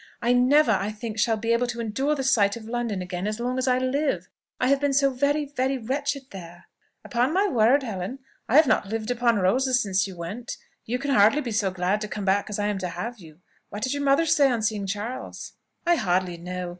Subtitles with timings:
[0.19, 3.39] I never, I think, shall be able to endure the sight of London again as
[3.39, 4.29] long as I live.
[4.59, 6.65] I have been so very, very wretched there!"
[7.05, 8.17] "Upon my word, Helen,
[8.49, 10.57] I have not lived upon roses since you went.
[10.85, 13.41] You can hardly be so glad to come back, as I am to have you.
[13.69, 15.53] What did your mother say on seeing Charles?"
[15.85, 16.69] "I hardly know.